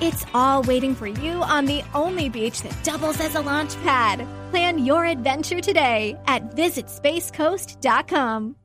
It's 0.00 0.26
all 0.34 0.62
waiting 0.62 0.94
for 0.94 1.06
you 1.06 1.42
on 1.42 1.66
the 1.66 1.82
only 1.94 2.28
beach 2.28 2.62
that 2.62 2.76
doubles 2.82 3.20
as 3.20 3.36
a 3.36 3.40
launch 3.40 3.76
pad. 3.82 4.26
Plan 4.50 4.84
your 4.84 5.04
adventure 5.04 5.60
today 5.60 6.18
at 6.26 6.56
visitspacecoast.com. 6.56 8.56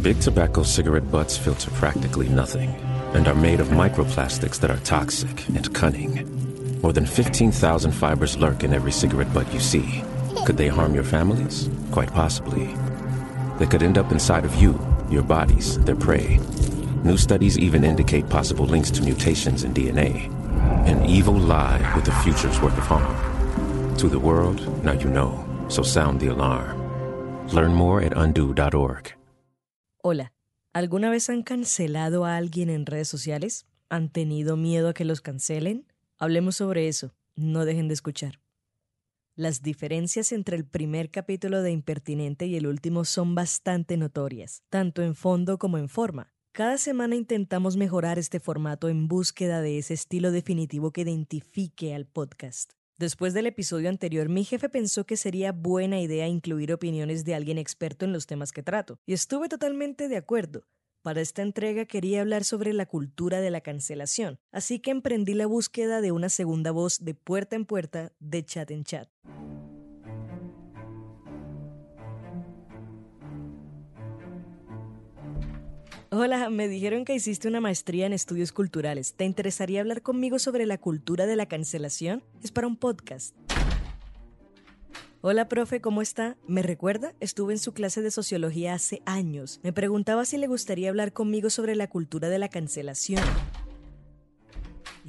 Big 0.00 0.20
tobacco 0.20 0.62
cigarette 0.62 1.10
butts 1.10 1.36
filter 1.36 1.70
practically 1.72 2.28
nothing 2.28 2.70
and 3.14 3.28
are 3.28 3.34
made 3.34 3.60
of 3.60 3.68
microplastics 3.68 4.58
that 4.60 4.70
are 4.70 4.78
toxic 4.78 5.46
and 5.48 5.72
cunning. 5.74 6.28
More 6.82 6.92
than 6.92 7.06
15,000 7.06 7.92
fibers 7.92 8.36
lurk 8.36 8.64
in 8.64 8.74
every 8.74 8.92
cigarette 8.92 9.32
butt 9.32 9.52
you 9.52 9.60
see. 9.60 10.02
Could 10.46 10.56
they 10.56 10.68
harm 10.68 10.94
your 10.94 11.04
families? 11.04 11.68
Quite 11.92 12.12
possibly. 12.12 12.74
They 13.58 13.66
could 13.66 13.82
end 13.82 13.98
up 13.98 14.12
inside 14.12 14.44
of 14.44 14.54
you, 14.56 14.78
your 15.10 15.22
bodies, 15.22 15.78
their 15.80 15.96
prey. 15.96 16.38
New 17.04 17.16
studies 17.16 17.58
even 17.58 17.84
indicate 17.84 18.28
possible 18.28 18.64
links 18.64 18.90
to 18.92 19.02
mutations 19.02 19.64
in 19.64 19.74
DNA. 19.74 20.30
An 20.86 21.04
evil 21.04 21.34
lie 21.34 21.80
with 21.94 22.08
future's 22.22 22.60
worth 22.60 22.76
of 22.78 22.86
harm. 22.86 23.16
To 23.98 24.08
the 24.08 24.18
world, 24.18 24.60
now 24.82 24.92
you 24.92 25.10
know, 25.10 25.44
so 25.68 25.82
sound 25.82 26.20
the 26.20 26.28
alarm. 26.28 26.80
Learn 27.52 27.74
more 27.74 28.02
at 28.04 28.16
undo.org. 28.16 29.16
Hola, 30.02 30.32
¿alguna 30.72 31.10
vez 31.10 31.30
han 31.30 31.42
cancelado 31.42 32.24
a 32.24 32.36
alguien 32.36 32.70
en 32.70 32.86
redes 32.86 33.08
sociales? 33.08 33.66
¿Han 33.88 34.08
tenido 34.08 34.56
miedo 34.56 34.88
a 34.88 34.94
que 34.94 35.04
los 35.04 35.20
cancelen? 35.20 35.86
Hablemos 36.18 36.56
sobre 36.56 36.88
eso, 36.88 37.14
no 37.36 37.64
dejen 37.64 37.88
de 37.88 37.94
escuchar. 37.94 38.40
Las 39.34 39.62
diferencias 39.62 40.32
entre 40.32 40.56
el 40.56 40.64
primer 40.64 41.10
capítulo 41.10 41.62
de 41.62 41.70
Impertinente 41.70 42.46
y 42.46 42.56
el 42.56 42.66
último 42.66 43.04
son 43.04 43.34
bastante 43.34 43.96
notorias, 43.96 44.62
tanto 44.68 45.02
en 45.02 45.14
fondo 45.14 45.58
como 45.58 45.78
en 45.78 45.88
forma. 45.88 46.34
Cada 46.54 46.76
semana 46.76 47.16
intentamos 47.16 47.78
mejorar 47.78 48.18
este 48.18 48.38
formato 48.38 48.90
en 48.90 49.08
búsqueda 49.08 49.62
de 49.62 49.78
ese 49.78 49.94
estilo 49.94 50.30
definitivo 50.30 50.90
que 50.90 51.00
identifique 51.00 51.94
al 51.94 52.04
podcast. 52.04 52.74
Después 52.98 53.32
del 53.32 53.46
episodio 53.46 53.88
anterior, 53.88 54.28
mi 54.28 54.44
jefe 54.44 54.68
pensó 54.68 55.06
que 55.06 55.16
sería 55.16 55.52
buena 55.52 55.98
idea 55.98 56.28
incluir 56.28 56.74
opiniones 56.74 57.24
de 57.24 57.34
alguien 57.34 57.56
experto 57.56 58.04
en 58.04 58.12
los 58.12 58.26
temas 58.26 58.52
que 58.52 58.62
trato, 58.62 58.98
y 59.06 59.14
estuve 59.14 59.48
totalmente 59.48 60.08
de 60.08 60.18
acuerdo. 60.18 60.66
Para 61.00 61.22
esta 61.22 61.40
entrega 61.40 61.86
quería 61.86 62.20
hablar 62.20 62.44
sobre 62.44 62.74
la 62.74 62.84
cultura 62.84 63.40
de 63.40 63.50
la 63.50 63.62
cancelación, 63.62 64.38
así 64.50 64.78
que 64.78 64.90
emprendí 64.90 65.32
la 65.32 65.46
búsqueda 65.46 66.02
de 66.02 66.12
una 66.12 66.28
segunda 66.28 66.70
voz 66.70 67.02
de 67.02 67.14
puerta 67.14 67.56
en 67.56 67.64
puerta, 67.64 68.12
de 68.20 68.44
chat 68.44 68.70
en 68.70 68.84
chat. 68.84 69.08
Hola, 76.14 76.50
me 76.50 76.68
dijeron 76.68 77.06
que 77.06 77.14
hiciste 77.14 77.48
una 77.48 77.62
maestría 77.62 78.04
en 78.04 78.12
estudios 78.12 78.52
culturales. 78.52 79.14
¿Te 79.14 79.24
interesaría 79.24 79.80
hablar 79.80 80.02
conmigo 80.02 80.38
sobre 80.38 80.66
la 80.66 80.76
cultura 80.76 81.24
de 81.24 81.36
la 81.36 81.46
cancelación? 81.46 82.22
Es 82.42 82.52
para 82.52 82.66
un 82.66 82.76
podcast. 82.76 83.34
Hola, 85.22 85.48
profe, 85.48 85.80
¿cómo 85.80 86.02
está? 86.02 86.36
¿Me 86.46 86.60
recuerda? 86.60 87.14
Estuve 87.20 87.54
en 87.54 87.58
su 87.58 87.72
clase 87.72 88.02
de 88.02 88.10
sociología 88.10 88.74
hace 88.74 89.00
años. 89.06 89.58
Me 89.62 89.72
preguntaba 89.72 90.26
si 90.26 90.36
le 90.36 90.48
gustaría 90.48 90.90
hablar 90.90 91.14
conmigo 91.14 91.48
sobre 91.48 91.76
la 91.76 91.88
cultura 91.88 92.28
de 92.28 92.38
la 92.38 92.50
cancelación. 92.50 93.22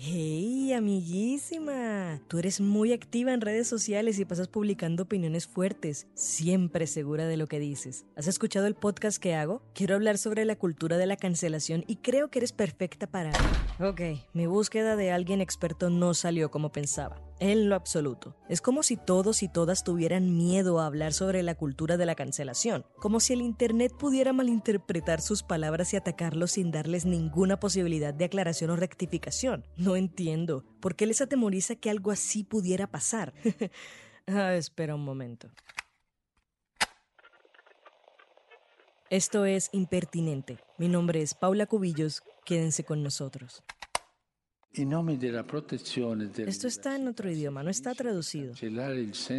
¡Hey, 0.06 0.74
amiguísima! 0.74 2.20
Tú 2.28 2.38
eres 2.38 2.60
muy 2.60 2.92
activa 2.92 3.34
en 3.34 3.40
redes 3.40 3.70
sociales 3.70 4.20
y 4.20 4.26
pasas 4.26 4.50
publicando 4.50 5.04
opiniones 5.04 5.48
fuertes, 5.48 6.08
siempre 6.14 6.88
segura 6.88 7.26
de 7.26 7.38
lo 7.38 7.48
que 7.48 7.58
dices. 7.58 8.04
¿Has 8.18 8.28
escuchado 8.28 8.68
el 8.68 8.76
podcast 8.76 9.18
que 9.18 9.34
hago? 9.34 9.62
Quiero 9.74 9.96
hablar 9.96 10.18
sobre 10.18 10.44
la 10.44 10.58
cultura 10.58 10.98
de 10.98 11.06
la 11.06 11.16
cancelación 11.16 11.86
y 11.88 11.96
creo 11.96 12.30
que 12.30 12.40
eres 12.40 12.52
perfecta 12.52 13.08
para... 13.08 13.32
Ok, 13.80 14.02
mi 14.34 14.46
búsqueda 14.46 14.98
de 14.98 15.14
alguien 15.14 15.40
experto 15.40 15.90
no 15.90 16.14
salió 16.14 16.52
como 16.52 16.74
pensaba 16.74 17.22
en 17.52 17.68
lo 17.68 17.76
absoluto. 17.76 18.38
Es 18.48 18.62
como 18.62 18.84
si 18.84 18.96
todos 18.96 19.44
y 19.44 19.50
todas 19.50 19.84
tuvieran 19.84 20.38
miedo 20.38 20.80
a 20.80 20.86
hablar 20.86 21.12
sobre 21.12 21.44
la 21.44 21.56
cultura 21.56 21.98
de 21.98 22.06
la 22.06 22.16
cancelación, 22.16 22.86
como 23.00 23.20
si 23.20 23.34
el 23.34 23.42
Internet 23.42 23.92
pudiera 24.00 24.32
malinterpretar 24.32 25.20
sus 25.20 25.44
palabras 25.44 25.94
y 25.94 25.98
atacarlos 25.98 26.52
sin 26.52 26.72
darles 26.72 27.06
ninguna 27.06 27.60
posibilidad 27.60 28.14
de 28.14 28.26
aclaración 28.26 28.70
o 28.70 28.78
rectificación. 28.78 29.66
No 29.76 29.98
entiendo. 29.98 30.64
¿Por 30.80 30.96
qué 30.96 31.06
les 31.06 31.20
atemoriza 31.20 31.76
que 31.76 31.90
algo 31.90 32.12
así 32.12 32.46
pudiera 32.46 32.88
pasar? 32.88 33.34
ah, 34.28 34.54
espera 34.54 34.96
un 34.96 35.04
momento. 35.04 35.50
Esto 39.10 39.44
es 39.44 39.70
Impertinente. 39.74 40.60
Mi 40.78 40.88
nombre 40.88 41.22
es 41.22 41.34
Paula 41.34 41.66
Cubillos. 41.66 42.24
Quédense 42.46 42.86
con 42.86 43.04
nosotros. 43.04 43.64
Esto 46.48 46.68
está 46.68 46.96
en 46.96 47.08
otro 47.08 47.30
idioma, 47.30 47.62
no 47.64 47.70
está 47.70 47.94
traducido. 47.94 48.54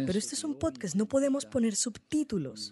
Pero 0.05 0.17
esto 0.17 0.35
es 0.35 0.43
un 0.43 0.55
podcast, 0.55 0.95
no 0.95 1.07
podemos 1.07 1.45
poner 1.45 1.75
subtítulos. 1.75 2.71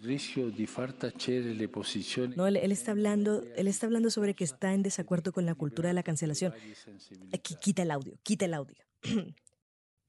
No, 2.37 2.47
él, 2.47 2.71
está 2.71 2.91
hablando, 2.91 3.43
él 3.55 3.67
está 3.67 3.87
hablando 3.87 4.09
sobre 4.09 4.33
que 4.33 4.45
está 4.45 4.73
en 4.73 4.81
desacuerdo 4.83 5.33
con 5.33 5.45
la 5.45 5.55
cultura 5.55 5.89
de 5.89 5.93
la 5.93 6.03
cancelación. 6.03 6.53
Quita 7.61 7.83
el 7.83 7.91
audio, 7.91 8.17
quita 8.23 8.45
el 8.45 8.53
audio. 8.53 8.77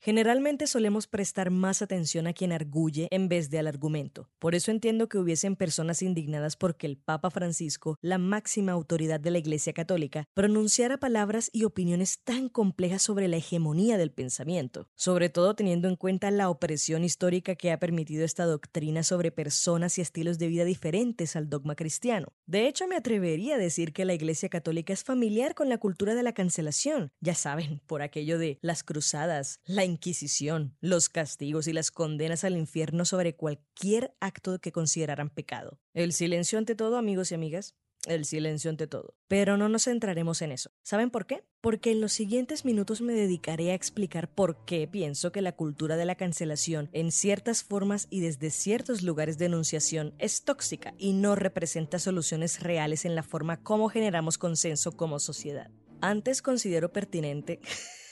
Generalmente 0.04 0.66
solemos 0.66 1.06
prestar 1.06 1.50
más 1.50 1.80
atención 1.80 2.26
a 2.26 2.34
quien 2.34 2.52
arguye 2.52 3.08
en 3.10 3.30
vez 3.30 3.48
de 3.48 3.58
al 3.58 3.66
argumento. 3.66 4.28
Por 4.38 4.54
eso 4.54 4.70
entiendo 4.70 5.08
que 5.08 5.16
hubiesen 5.16 5.56
personas 5.56 6.02
indignadas 6.02 6.56
porque 6.56 6.86
el 6.86 6.98
Papa 6.98 7.30
Francisco, 7.30 7.96
la 8.02 8.18
máxima 8.18 8.72
autoridad 8.72 9.18
de 9.18 9.30
la 9.30 9.38
Iglesia 9.38 9.72
Católica, 9.72 10.28
pronunciara 10.34 10.98
palabras 10.98 11.48
y 11.54 11.64
opiniones 11.64 12.18
tan 12.22 12.50
complejas 12.50 13.00
sobre 13.00 13.28
la 13.28 13.38
hegemonía 13.38 13.96
del 13.96 14.12
pensamiento, 14.12 14.90
sobre 14.94 15.30
todo 15.30 15.54
teniendo 15.54 15.88
en 15.88 15.96
cuenta 15.96 16.30
la 16.30 16.50
opresión 16.50 17.02
histórica 17.02 17.54
que 17.54 17.72
ha 17.72 17.80
permitido 17.80 18.26
esta 18.26 18.44
doctrina 18.44 19.04
sobre 19.04 19.32
personas 19.32 19.96
y 19.96 20.02
estilos 20.02 20.38
de 20.38 20.48
vida 20.48 20.66
diferentes 20.66 21.34
al 21.34 21.48
dogma 21.48 21.76
cristiano. 21.76 22.28
De 22.44 22.68
hecho, 22.68 22.86
me 22.88 22.96
atrevería 22.96 23.54
a 23.54 23.58
decir 23.58 23.94
que 23.94 24.04
la 24.04 24.12
Iglesia 24.12 24.50
Católica 24.50 24.92
es 24.92 25.02
familiar 25.02 25.54
con 25.54 25.70
la 25.70 25.78
cultura 25.78 26.14
de 26.14 26.22
la 26.22 26.34
cancelación, 26.34 27.10
ya 27.22 27.34
saben, 27.34 27.80
por 27.86 28.02
aquello 28.02 28.38
de 28.38 28.58
las 28.60 28.82
cruzadas, 28.82 29.60
la 29.64 29.93
Inquisición, 29.94 30.76
los 30.80 31.08
castigos 31.08 31.68
y 31.68 31.72
las 31.72 31.92
condenas 31.92 32.42
al 32.42 32.56
infierno 32.56 33.04
sobre 33.04 33.36
cualquier 33.36 34.16
acto 34.18 34.58
que 34.58 34.72
consideraran 34.72 35.30
pecado. 35.30 35.78
El 35.92 36.12
silencio 36.12 36.58
ante 36.58 36.74
todo, 36.74 36.98
amigos 36.98 37.30
y 37.30 37.36
amigas, 37.36 37.76
el 38.06 38.24
silencio 38.24 38.70
ante 38.70 38.88
todo. 38.88 39.14
Pero 39.28 39.56
no 39.56 39.68
nos 39.68 39.84
centraremos 39.84 40.42
en 40.42 40.50
eso. 40.50 40.72
¿Saben 40.82 41.10
por 41.10 41.26
qué? 41.26 41.44
Porque 41.60 41.92
en 41.92 42.00
los 42.00 42.12
siguientes 42.12 42.64
minutos 42.64 43.00
me 43.02 43.12
dedicaré 43.12 43.70
a 43.70 43.74
explicar 43.74 44.34
por 44.34 44.64
qué 44.64 44.88
pienso 44.88 45.30
que 45.30 45.42
la 45.42 45.52
cultura 45.52 45.96
de 45.96 46.04
la 46.06 46.16
cancelación 46.16 46.90
en 46.92 47.12
ciertas 47.12 47.62
formas 47.62 48.08
y 48.10 48.20
desde 48.20 48.50
ciertos 48.50 49.02
lugares 49.02 49.38
de 49.38 49.46
enunciación 49.46 50.12
es 50.18 50.42
tóxica 50.42 50.94
y 50.98 51.12
no 51.12 51.36
representa 51.36 52.00
soluciones 52.00 52.60
reales 52.60 53.04
en 53.04 53.14
la 53.14 53.22
forma 53.22 53.62
como 53.62 53.88
generamos 53.88 54.38
consenso 54.38 54.96
como 54.96 55.20
sociedad. 55.20 55.70
Antes 56.00 56.42
considero 56.42 56.92
pertinente 56.92 57.60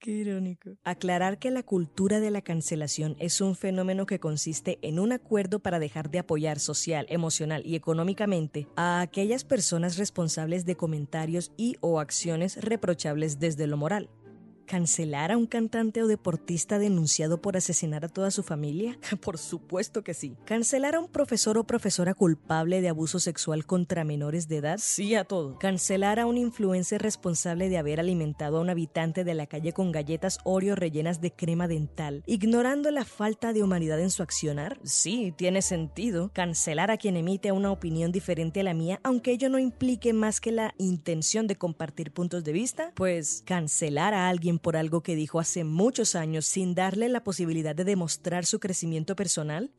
Qué 0.00 0.12
irónico. 0.12 0.70
Aclarar 0.82 1.38
que 1.38 1.50
la 1.50 1.62
cultura 1.62 2.20
de 2.20 2.30
la 2.30 2.40
cancelación 2.40 3.16
es 3.18 3.42
un 3.42 3.54
fenómeno 3.54 4.06
que 4.06 4.18
consiste 4.18 4.78
en 4.80 4.98
un 4.98 5.12
acuerdo 5.12 5.60
para 5.60 5.78
dejar 5.78 6.10
de 6.10 6.20
apoyar 6.20 6.58
social, 6.58 7.04
emocional 7.10 7.62
y 7.66 7.76
económicamente 7.76 8.66
a 8.76 9.02
aquellas 9.02 9.44
personas 9.44 9.98
responsables 9.98 10.64
de 10.64 10.74
comentarios 10.74 11.52
y 11.58 11.76
o 11.80 12.00
acciones 12.00 12.56
reprochables 12.62 13.38
desde 13.38 13.66
lo 13.66 13.76
moral 13.76 14.08
cancelar 14.70 15.32
a 15.32 15.36
un 15.36 15.46
cantante 15.46 16.00
o 16.00 16.06
deportista 16.06 16.78
denunciado 16.78 17.42
por 17.42 17.56
asesinar 17.56 18.04
a 18.04 18.08
toda 18.08 18.30
su 18.30 18.44
familia? 18.44 18.96
Por 19.20 19.36
supuesto 19.36 20.04
que 20.04 20.14
sí. 20.14 20.36
¿Cancelar 20.44 20.94
a 20.94 21.00
un 21.00 21.08
profesor 21.08 21.58
o 21.58 21.64
profesora 21.64 22.14
culpable 22.14 22.80
de 22.80 22.88
abuso 22.88 23.18
sexual 23.18 23.66
contra 23.66 24.04
menores 24.04 24.46
de 24.46 24.58
edad? 24.58 24.78
Sí 24.80 25.16
a 25.16 25.24
todo. 25.24 25.58
¿Cancelar 25.58 26.20
a 26.20 26.26
un 26.26 26.38
influencer 26.38 27.02
responsable 27.02 27.68
de 27.68 27.78
haber 27.78 27.98
alimentado 27.98 28.58
a 28.58 28.60
un 28.60 28.70
habitante 28.70 29.24
de 29.24 29.34
la 29.34 29.48
calle 29.48 29.72
con 29.72 29.90
galletas 29.90 30.38
Oreo 30.44 30.76
rellenas 30.76 31.20
de 31.20 31.32
crema 31.32 31.66
dental, 31.66 32.22
ignorando 32.26 32.92
la 32.92 33.04
falta 33.04 33.52
de 33.52 33.64
humanidad 33.64 33.98
en 33.98 34.10
su 34.10 34.22
accionar? 34.22 34.78
Sí, 34.84 35.34
tiene 35.36 35.62
sentido. 35.62 36.30
¿Cancelar 36.32 36.92
a 36.92 36.96
quien 36.96 37.16
emite 37.16 37.50
una 37.50 37.72
opinión 37.72 38.12
diferente 38.12 38.60
a 38.60 38.64
la 38.64 38.74
mía, 38.74 39.00
aunque 39.02 39.32
ello 39.32 39.48
no 39.48 39.58
implique 39.58 40.12
más 40.12 40.40
que 40.40 40.52
la 40.52 40.74
intención 40.78 41.48
de 41.48 41.56
compartir 41.56 42.12
puntos 42.12 42.44
de 42.44 42.52
vista? 42.52 42.92
Pues 42.94 43.42
cancelar 43.44 44.14
a 44.14 44.28
alguien 44.28 44.59
por 44.60 44.76
algo 44.76 45.02
que 45.02 45.14
dijo 45.14 45.40
hace 45.40 45.64
muchos 45.64 46.14
años 46.14 46.46
sin 46.46 46.74
darle 46.74 47.08
la 47.08 47.24
posibilidad 47.24 47.74
de 47.74 47.84
demostrar 47.84 48.46
su 48.46 48.60
crecimiento 48.60 49.16
personal? 49.16 49.72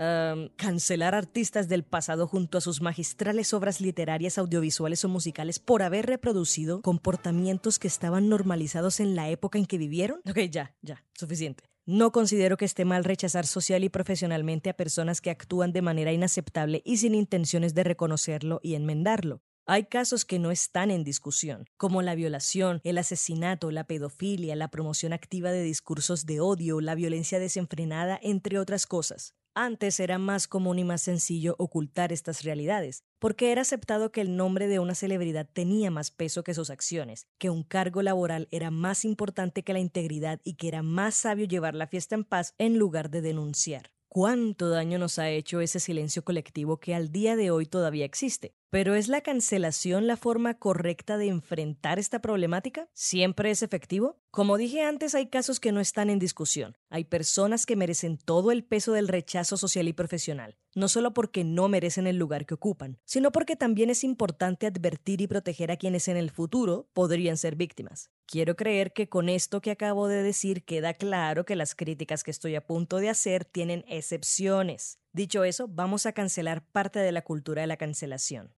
¿Cancelar 0.55 1.15
artistas 1.15 1.67
del 1.67 1.83
pasado 1.83 2.27
junto 2.27 2.57
a 2.57 2.61
sus 2.61 2.81
magistrales 2.81 3.53
obras 3.53 3.81
literarias, 3.81 4.37
audiovisuales 4.37 5.03
o 5.05 5.09
musicales 5.09 5.59
por 5.59 5.83
haber 5.83 6.05
reproducido 6.05 6.81
comportamientos 6.81 7.79
que 7.79 7.87
estaban 7.87 8.29
normalizados 8.29 8.99
en 8.99 9.15
la 9.15 9.29
época 9.29 9.57
en 9.57 9.65
que 9.65 9.77
vivieron? 9.77 10.21
Ok, 10.29 10.39
ya, 10.49 10.75
ya, 10.81 11.03
suficiente. 11.13 11.63
No 11.85 12.11
considero 12.11 12.57
que 12.57 12.65
esté 12.65 12.85
mal 12.85 13.03
rechazar 13.03 13.47
social 13.47 13.83
y 13.83 13.89
profesionalmente 13.89 14.69
a 14.69 14.77
personas 14.77 15.19
que 15.19 15.31
actúan 15.31 15.73
de 15.73 15.81
manera 15.81 16.13
inaceptable 16.13 16.83
y 16.85 16.97
sin 16.97 17.15
intenciones 17.15 17.73
de 17.73 17.83
reconocerlo 17.83 18.59
y 18.61 18.75
enmendarlo. 18.75 19.41
Hay 19.73 19.85
casos 19.85 20.25
que 20.25 20.37
no 20.37 20.51
están 20.51 20.91
en 20.91 21.05
discusión, 21.05 21.65
como 21.77 22.01
la 22.01 22.13
violación, 22.13 22.81
el 22.83 22.97
asesinato, 22.97 23.71
la 23.71 23.85
pedofilia, 23.85 24.53
la 24.57 24.67
promoción 24.67 25.13
activa 25.13 25.53
de 25.53 25.63
discursos 25.63 26.25
de 26.25 26.41
odio, 26.41 26.81
la 26.81 26.93
violencia 26.93 27.39
desenfrenada, 27.39 28.19
entre 28.21 28.59
otras 28.59 28.85
cosas. 28.85 29.33
Antes 29.55 30.01
era 30.01 30.17
más 30.17 30.49
común 30.49 30.77
y 30.79 30.83
más 30.83 31.03
sencillo 31.03 31.55
ocultar 31.57 32.11
estas 32.11 32.43
realidades, 32.43 33.05
porque 33.17 33.53
era 33.53 33.61
aceptado 33.61 34.11
que 34.11 34.19
el 34.19 34.35
nombre 34.35 34.67
de 34.67 34.79
una 34.79 34.93
celebridad 34.93 35.47
tenía 35.53 35.89
más 35.89 36.11
peso 36.11 36.43
que 36.43 36.53
sus 36.53 36.69
acciones, 36.69 37.27
que 37.37 37.49
un 37.49 37.63
cargo 37.63 38.01
laboral 38.01 38.49
era 38.51 38.71
más 38.71 39.05
importante 39.05 39.63
que 39.63 39.71
la 39.71 39.79
integridad 39.79 40.41
y 40.43 40.55
que 40.55 40.67
era 40.67 40.83
más 40.83 41.15
sabio 41.15 41.45
llevar 41.45 41.75
la 41.75 41.87
fiesta 41.87 42.15
en 42.15 42.25
paz 42.25 42.55
en 42.57 42.77
lugar 42.77 43.09
de 43.09 43.21
denunciar. 43.21 43.93
¿Cuánto 44.09 44.67
daño 44.67 44.99
nos 44.99 45.17
ha 45.17 45.29
hecho 45.29 45.61
ese 45.61 45.79
silencio 45.79 46.25
colectivo 46.25 46.81
que 46.81 46.93
al 46.93 47.13
día 47.13 47.37
de 47.37 47.51
hoy 47.51 47.65
todavía 47.65 48.03
existe? 48.03 48.53
Pero 48.71 48.95
¿es 48.95 49.09
la 49.09 49.19
cancelación 49.19 50.07
la 50.07 50.15
forma 50.15 50.53
correcta 50.53 51.17
de 51.17 51.27
enfrentar 51.27 51.99
esta 51.99 52.21
problemática? 52.21 52.87
¿Siempre 52.93 53.51
es 53.51 53.63
efectivo? 53.63 54.21
Como 54.31 54.55
dije 54.55 54.81
antes, 54.81 55.13
hay 55.13 55.27
casos 55.27 55.59
que 55.59 55.73
no 55.73 55.81
están 55.81 56.09
en 56.09 56.19
discusión. 56.19 56.77
Hay 56.89 57.03
personas 57.03 57.65
que 57.65 57.75
merecen 57.75 58.17
todo 58.17 58.49
el 58.49 58.63
peso 58.63 58.93
del 58.93 59.09
rechazo 59.09 59.57
social 59.57 59.89
y 59.89 59.93
profesional, 59.93 60.55
no 60.73 60.87
solo 60.87 61.13
porque 61.13 61.43
no 61.43 61.67
merecen 61.67 62.07
el 62.07 62.15
lugar 62.15 62.45
que 62.45 62.53
ocupan, 62.53 62.97
sino 63.03 63.33
porque 63.33 63.57
también 63.57 63.89
es 63.89 64.05
importante 64.05 64.67
advertir 64.67 65.19
y 65.19 65.27
proteger 65.27 65.69
a 65.69 65.75
quienes 65.75 66.07
en 66.07 66.15
el 66.15 66.31
futuro 66.31 66.87
podrían 66.93 67.35
ser 67.35 67.57
víctimas. 67.57 68.09
Quiero 68.25 68.55
creer 68.55 68.93
que 68.93 69.09
con 69.09 69.27
esto 69.27 69.59
que 69.59 69.71
acabo 69.71 70.07
de 70.07 70.23
decir 70.23 70.63
queda 70.63 70.93
claro 70.93 71.43
que 71.43 71.57
las 71.57 71.75
críticas 71.75 72.23
que 72.23 72.31
estoy 72.31 72.55
a 72.55 72.65
punto 72.65 72.99
de 72.99 73.09
hacer 73.09 73.43
tienen 73.43 73.83
excepciones. 73.89 74.97
Dicho 75.11 75.43
eso, 75.43 75.67
vamos 75.67 76.05
a 76.05 76.13
cancelar 76.13 76.65
parte 76.71 76.99
de 76.99 77.11
la 77.11 77.23
cultura 77.23 77.63
de 77.63 77.67
la 77.67 77.75
cancelación. 77.75 78.55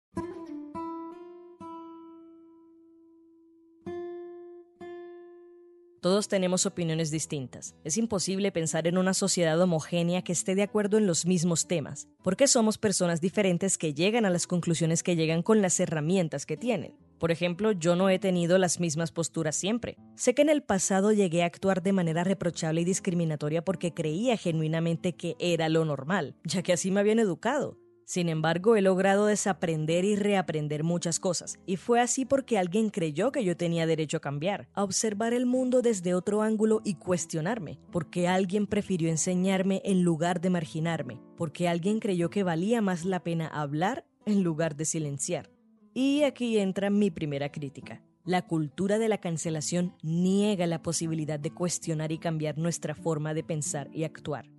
Todos 6.01 6.27
tenemos 6.27 6.65
opiniones 6.65 7.11
distintas. 7.11 7.75
Es 7.83 7.95
imposible 7.95 8.51
pensar 8.51 8.87
en 8.87 8.97
una 8.97 9.13
sociedad 9.13 9.61
homogénea 9.61 10.23
que 10.23 10.31
esté 10.31 10.55
de 10.55 10.63
acuerdo 10.63 10.97
en 10.97 11.05
los 11.05 11.27
mismos 11.27 11.67
temas, 11.67 12.07
porque 12.23 12.47
somos 12.47 12.79
personas 12.79 13.21
diferentes 13.21 13.77
que 13.77 13.93
llegan 13.93 14.25
a 14.25 14.31
las 14.31 14.47
conclusiones 14.47 15.03
que 15.03 15.15
llegan 15.15 15.43
con 15.43 15.61
las 15.61 15.79
herramientas 15.79 16.47
que 16.47 16.57
tienen. 16.57 16.95
Por 17.19 17.29
ejemplo, 17.29 17.71
yo 17.71 17.95
no 17.95 18.09
he 18.09 18.17
tenido 18.17 18.57
las 18.57 18.79
mismas 18.79 19.11
posturas 19.11 19.55
siempre. 19.55 19.95
Sé 20.15 20.33
que 20.33 20.41
en 20.41 20.49
el 20.49 20.63
pasado 20.63 21.11
llegué 21.11 21.43
a 21.43 21.45
actuar 21.45 21.83
de 21.83 21.93
manera 21.93 22.23
reprochable 22.23 22.81
y 22.81 22.85
discriminatoria 22.85 23.63
porque 23.63 23.93
creía 23.93 24.37
genuinamente 24.37 25.13
que 25.13 25.35
era 25.37 25.69
lo 25.69 25.85
normal, 25.85 26.33
ya 26.43 26.63
que 26.63 26.73
así 26.73 26.89
me 26.89 27.01
habían 27.01 27.19
educado. 27.19 27.77
Sin 28.11 28.27
embargo, 28.27 28.75
he 28.75 28.81
logrado 28.81 29.27
desaprender 29.27 30.03
y 30.03 30.17
reaprender 30.17 30.83
muchas 30.83 31.17
cosas, 31.17 31.61
y 31.65 31.77
fue 31.77 32.01
así 32.01 32.25
porque 32.25 32.57
alguien 32.57 32.89
creyó 32.89 33.31
que 33.31 33.45
yo 33.45 33.55
tenía 33.55 33.85
derecho 33.85 34.17
a 34.17 34.19
cambiar, 34.19 34.67
a 34.73 34.83
observar 34.83 35.33
el 35.33 35.45
mundo 35.45 35.81
desde 35.81 36.13
otro 36.13 36.41
ángulo 36.41 36.81
y 36.83 36.95
cuestionarme, 36.95 37.79
porque 37.89 38.27
alguien 38.27 38.67
prefirió 38.67 39.07
enseñarme 39.07 39.81
en 39.85 40.03
lugar 40.03 40.41
de 40.41 40.49
marginarme, 40.49 41.21
porque 41.37 41.69
alguien 41.69 41.99
creyó 41.99 42.29
que 42.29 42.43
valía 42.43 42.81
más 42.81 43.05
la 43.05 43.23
pena 43.23 43.47
hablar 43.47 44.05
en 44.25 44.43
lugar 44.43 44.75
de 44.75 44.83
silenciar. 44.83 45.49
Y 45.93 46.23
aquí 46.23 46.59
entra 46.59 46.89
mi 46.89 47.11
primera 47.11 47.49
crítica. 47.49 48.03
La 48.23 48.43
cultura 48.43 48.99
de 48.99 49.09
la 49.09 49.17
cancelación 49.17 49.95
niega 50.03 50.67
la 50.67 50.83
posibilidad 50.83 51.39
de 51.39 51.51
cuestionar 51.51 52.11
y 52.11 52.19
cambiar 52.19 52.57
nuestra 52.57 52.93
forma 52.93 53.33
de 53.33 53.43
pensar 53.43 53.89
y 53.93 54.03
actuar. 54.03 54.49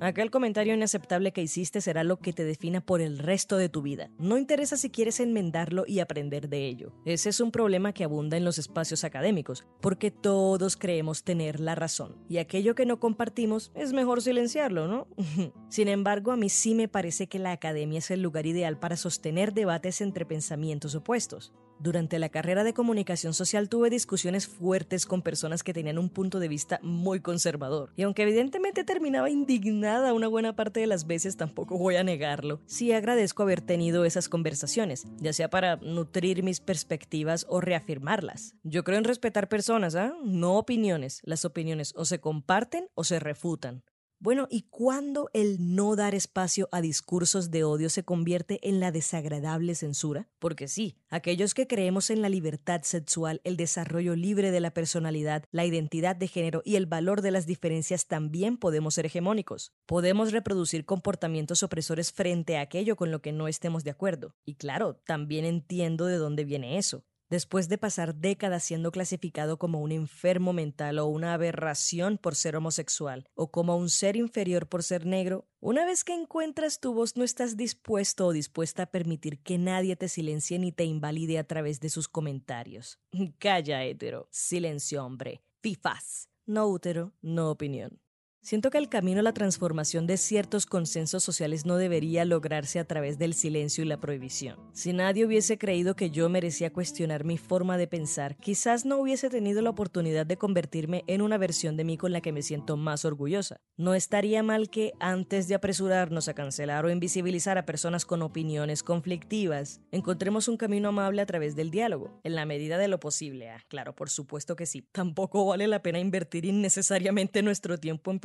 Aquel 0.00 0.30
comentario 0.30 0.74
inaceptable 0.74 1.32
que 1.32 1.42
hiciste 1.42 1.80
será 1.80 2.04
lo 2.04 2.20
que 2.20 2.32
te 2.32 2.44
defina 2.44 2.80
por 2.80 3.00
el 3.00 3.18
resto 3.18 3.56
de 3.56 3.68
tu 3.68 3.82
vida. 3.82 4.10
No 4.18 4.38
interesa 4.38 4.76
si 4.76 4.90
quieres 4.90 5.18
enmendarlo 5.18 5.84
y 5.86 5.98
aprender 5.98 6.48
de 6.48 6.66
ello. 6.66 6.92
Ese 7.04 7.30
es 7.30 7.40
un 7.40 7.50
problema 7.50 7.92
que 7.92 8.04
abunda 8.04 8.36
en 8.36 8.44
los 8.44 8.58
espacios 8.58 9.02
académicos, 9.02 9.64
porque 9.80 10.10
todos 10.10 10.76
creemos 10.76 11.24
tener 11.24 11.58
la 11.58 11.74
razón, 11.74 12.16
y 12.28 12.38
aquello 12.38 12.74
que 12.74 12.86
no 12.86 13.00
compartimos 13.00 13.72
es 13.74 13.92
mejor 13.92 14.22
silenciarlo, 14.22 14.86
¿no? 14.86 15.08
Sin 15.68 15.88
embargo, 15.88 16.30
a 16.30 16.36
mí 16.36 16.48
sí 16.48 16.74
me 16.74 16.88
parece 16.88 17.26
que 17.26 17.38
la 17.38 17.52
academia 17.52 17.98
es 17.98 18.10
el 18.10 18.22
lugar 18.22 18.46
ideal 18.46 18.78
para 18.78 18.96
sostener 18.96 19.52
debates 19.52 20.00
entre 20.00 20.24
pensamientos 20.24 20.94
opuestos. 20.94 21.52
Durante 21.82 22.20
la 22.20 22.28
carrera 22.28 22.62
de 22.62 22.74
comunicación 22.74 23.34
social 23.34 23.68
tuve 23.68 23.90
discusiones 23.90 24.46
fuertes 24.46 25.04
con 25.04 25.20
personas 25.20 25.64
que 25.64 25.74
tenían 25.74 25.98
un 25.98 26.10
punto 26.10 26.38
de 26.38 26.46
vista 26.46 26.78
muy 26.80 27.18
conservador. 27.18 27.90
Y 27.96 28.02
aunque 28.02 28.22
evidentemente 28.22 28.84
terminaba 28.84 29.28
indignada 29.28 30.12
una 30.12 30.28
buena 30.28 30.54
parte 30.54 30.78
de 30.78 30.86
las 30.86 31.08
veces, 31.08 31.36
tampoco 31.36 31.76
voy 31.76 31.96
a 31.96 32.04
negarlo, 32.04 32.60
sí 32.66 32.92
agradezco 32.92 33.42
haber 33.42 33.62
tenido 33.62 34.04
esas 34.04 34.28
conversaciones, 34.28 35.08
ya 35.18 35.32
sea 35.32 35.50
para 35.50 35.74
nutrir 35.78 36.44
mis 36.44 36.60
perspectivas 36.60 37.46
o 37.48 37.60
reafirmarlas. 37.60 38.54
Yo 38.62 38.84
creo 38.84 38.98
en 38.98 39.04
respetar 39.04 39.48
personas, 39.48 39.96
¿ah? 39.96 40.14
No 40.24 40.58
opiniones. 40.58 41.20
Las 41.24 41.44
opiniones 41.44 41.94
o 41.96 42.04
se 42.04 42.20
comparten 42.20 42.86
o 42.94 43.02
se 43.02 43.18
refutan. 43.18 43.82
Bueno, 44.22 44.46
¿y 44.48 44.66
cuándo 44.70 45.30
el 45.32 45.74
no 45.74 45.96
dar 45.96 46.14
espacio 46.14 46.68
a 46.70 46.80
discursos 46.80 47.50
de 47.50 47.64
odio 47.64 47.90
se 47.90 48.04
convierte 48.04 48.60
en 48.62 48.78
la 48.78 48.92
desagradable 48.92 49.74
censura? 49.74 50.28
Porque 50.38 50.68
sí, 50.68 50.96
aquellos 51.08 51.54
que 51.54 51.66
creemos 51.66 52.08
en 52.08 52.22
la 52.22 52.28
libertad 52.28 52.82
sexual, 52.84 53.40
el 53.42 53.56
desarrollo 53.56 54.14
libre 54.14 54.52
de 54.52 54.60
la 54.60 54.70
personalidad, 54.70 55.42
la 55.50 55.64
identidad 55.64 56.14
de 56.14 56.28
género 56.28 56.62
y 56.64 56.76
el 56.76 56.86
valor 56.86 57.20
de 57.20 57.32
las 57.32 57.46
diferencias 57.46 58.06
también 58.06 58.58
podemos 58.58 58.94
ser 58.94 59.06
hegemónicos. 59.06 59.72
Podemos 59.86 60.30
reproducir 60.30 60.84
comportamientos 60.84 61.64
opresores 61.64 62.12
frente 62.12 62.56
a 62.56 62.60
aquello 62.60 62.94
con 62.94 63.10
lo 63.10 63.22
que 63.22 63.32
no 63.32 63.48
estemos 63.48 63.82
de 63.82 63.90
acuerdo. 63.90 64.36
Y 64.44 64.54
claro, 64.54 65.00
también 65.04 65.44
entiendo 65.44 66.06
de 66.06 66.18
dónde 66.18 66.44
viene 66.44 66.78
eso 66.78 67.04
después 67.32 67.70
de 67.70 67.78
pasar 67.78 68.14
décadas 68.14 68.62
siendo 68.62 68.92
clasificado 68.92 69.58
como 69.58 69.80
un 69.80 69.90
enfermo 69.90 70.52
mental 70.52 70.98
o 70.98 71.06
una 71.06 71.32
aberración 71.32 72.18
por 72.18 72.34
ser 72.34 72.56
homosexual 72.56 73.24
o 73.34 73.50
como 73.50 73.78
un 73.78 73.88
ser 73.88 74.16
inferior 74.16 74.68
por 74.68 74.82
ser 74.82 75.06
negro, 75.06 75.48
una 75.58 75.86
vez 75.86 76.04
que 76.04 76.12
encuentras 76.12 76.78
tu 76.78 76.92
voz 76.92 77.16
no 77.16 77.24
estás 77.24 77.56
dispuesto 77.56 78.26
o 78.26 78.32
dispuesta 78.34 78.82
a 78.82 78.90
permitir 78.90 79.42
que 79.42 79.56
nadie 79.56 79.96
te 79.96 80.08
silencie 80.08 80.58
ni 80.58 80.72
te 80.72 80.84
invalide 80.84 81.38
a 81.38 81.44
través 81.44 81.80
de 81.80 81.88
sus 81.88 82.06
comentarios. 82.06 83.00
Calla, 83.38 83.82
hétero. 83.82 84.28
Silencio, 84.30 85.02
hombre. 85.02 85.42
Fifas. 85.62 86.28
No 86.44 86.66
útero, 86.66 87.14
no 87.22 87.50
opinión. 87.50 87.98
Siento 88.44 88.70
que 88.70 88.78
el 88.78 88.88
camino 88.88 89.20
a 89.20 89.22
la 89.22 89.34
transformación 89.34 90.08
de 90.08 90.16
ciertos 90.16 90.66
consensos 90.66 91.22
sociales 91.22 91.64
no 91.64 91.76
debería 91.76 92.24
lograrse 92.24 92.80
a 92.80 92.84
través 92.84 93.16
del 93.16 93.34
silencio 93.34 93.84
y 93.84 93.86
la 93.86 94.00
prohibición. 94.00 94.58
Si 94.72 94.92
nadie 94.92 95.24
hubiese 95.24 95.58
creído 95.58 95.94
que 95.94 96.10
yo 96.10 96.28
merecía 96.28 96.72
cuestionar 96.72 97.22
mi 97.22 97.38
forma 97.38 97.78
de 97.78 97.86
pensar, 97.86 98.36
quizás 98.38 98.84
no 98.84 98.98
hubiese 98.98 99.30
tenido 99.30 99.62
la 99.62 99.70
oportunidad 99.70 100.26
de 100.26 100.38
convertirme 100.38 101.04
en 101.06 101.22
una 101.22 101.38
versión 101.38 101.76
de 101.76 101.84
mí 101.84 101.96
con 101.96 102.10
la 102.10 102.20
que 102.20 102.32
me 102.32 102.42
siento 102.42 102.76
más 102.76 103.04
orgullosa. 103.04 103.58
No 103.76 103.94
estaría 103.94 104.42
mal 104.42 104.70
que, 104.70 104.92
antes 104.98 105.46
de 105.46 105.54
apresurarnos 105.54 106.26
a 106.26 106.34
cancelar 106.34 106.84
o 106.84 106.90
invisibilizar 106.90 107.58
a 107.58 107.64
personas 107.64 108.04
con 108.04 108.22
opiniones 108.22 108.82
conflictivas, 108.82 109.80
encontremos 109.92 110.48
un 110.48 110.56
camino 110.56 110.88
amable 110.88 111.22
a 111.22 111.26
través 111.26 111.54
del 111.54 111.70
diálogo, 111.70 112.20
en 112.24 112.34
la 112.34 112.44
medida 112.44 112.76
de 112.76 112.88
lo 112.88 112.98
posible. 112.98 113.50
Ah, 113.50 113.62
claro, 113.68 113.94
por 113.94 114.10
supuesto 114.10 114.56
que 114.56 114.66
sí. 114.66 114.84
Tampoco 114.90 115.46
vale 115.46 115.68
la 115.68 115.80
pena 115.80 116.00
invertir 116.00 116.44
innecesariamente 116.44 117.40
nuestro 117.42 117.78
tiempo 117.78 118.10
en 118.10 118.18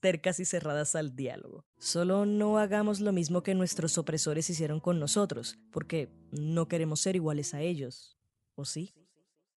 tercas 0.00 0.40
y 0.40 0.44
cerradas 0.44 0.94
al 0.94 1.16
diálogo. 1.16 1.64
Solo 1.78 2.26
no 2.26 2.58
hagamos 2.58 3.00
lo 3.00 3.12
mismo 3.12 3.42
que 3.42 3.54
nuestros 3.54 3.98
opresores 3.98 4.48
hicieron 4.50 4.80
con 4.80 4.98
nosotros, 4.98 5.58
porque 5.70 6.12
no 6.30 6.68
queremos 6.68 7.00
ser 7.00 7.16
iguales 7.16 7.54
a 7.54 7.60
ellos. 7.60 8.18
¿O 8.54 8.64
sí? 8.64 8.94